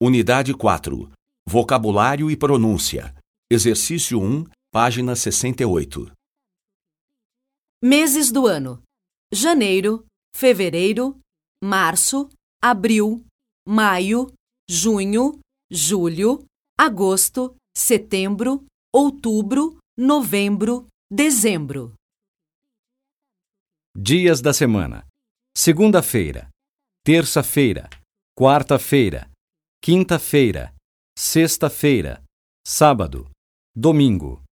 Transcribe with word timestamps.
Unidade 0.00 0.54
4. 0.54 1.10
Vocabulário 1.44 2.30
e 2.30 2.36
pronúncia. 2.36 3.12
Exercício 3.50 4.20
1, 4.20 4.44
página 4.70 5.16
68. 5.16 6.12
Meses 7.82 8.30
do 8.30 8.46
ano: 8.46 8.80
janeiro, 9.32 10.06
fevereiro, 10.32 11.18
março, 11.60 12.28
abril, 12.62 13.24
maio, 13.66 14.32
junho, 14.70 15.40
julho, 15.68 16.46
agosto, 16.78 17.56
setembro, 17.76 18.64
outubro, 18.94 19.78
novembro, 19.96 20.86
dezembro. 21.10 21.92
Dias 23.96 24.40
da 24.40 24.52
semana: 24.52 25.04
segunda-feira, 25.56 26.48
terça-feira, 27.02 27.90
quarta-feira, 28.38 29.28
quinta-feira, 29.80 30.74
sexta-feira, 31.16 32.22
sábado, 32.66 33.30
domingo. 33.74 34.42